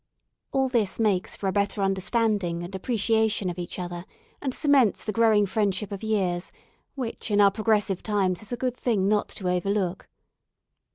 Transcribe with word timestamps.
All 0.51 0.67
this 0.67 0.99
makes 0.99 1.35
for 1.35 1.45
a 1.47 1.51
better 1.51 1.79
understanding 1.79 2.63
and 2.63 2.73
appreciation 2.73 3.51
of 3.51 3.59
each 3.59 3.77
other 3.77 4.05
and 4.41 4.51
cements 4.51 5.03
the 5.03 5.11
growing 5.11 5.45
friendship 5.45 5.91
of 5.91 6.01
years, 6.01 6.51
which 6.95 7.29
in 7.29 7.39
our 7.39 7.51
progressive 7.51 8.01
times 8.01 8.41
is 8.41 8.51
a 8.51 8.57
good 8.57 8.75
thing 8.75 9.07
not 9.07 9.29
to 9.29 9.47
overlook. 9.47 10.07